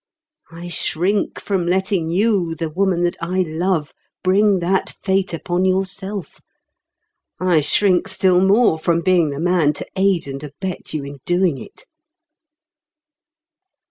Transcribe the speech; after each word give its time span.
I 0.49 0.67
shrink 0.67 1.39
from 1.39 1.67
letting 1.67 2.09
you, 2.09 2.55
the 2.55 2.71
woman 2.71 3.01
that 3.03 3.15
I 3.21 3.43
love, 3.43 3.93
bring 4.23 4.57
that 4.57 4.95
fate 5.03 5.31
upon 5.31 5.63
yourself; 5.63 6.41
I 7.39 7.59
shrink 7.61 8.07
still 8.07 8.41
more 8.43 8.79
from 8.79 9.01
being 9.01 9.29
the 9.29 9.39
man 9.39 9.73
to 9.73 9.85
aid 9.95 10.25
and 10.27 10.43
abet 10.43 10.95
you 10.95 11.03
in 11.03 11.19
doing 11.27 11.59
it." 11.59 11.85